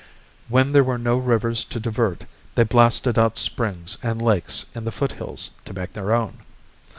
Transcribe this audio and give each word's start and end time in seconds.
When 0.49 0.71
there 0.71 0.83
were 0.83 0.97
no 0.97 1.17
rivers 1.19 1.63
to 1.65 1.79
divert 1.79 2.25
they 2.55 2.63
blasted 2.63 3.19
out 3.19 3.37
springs 3.37 3.99
and 4.01 4.19
lakes 4.19 4.65
in 4.73 4.83
the 4.83 4.91
foothills 4.91 5.51
to 5.65 5.73
make 5.75 5.93
their 5.93 6.11
own. 6.11 6.39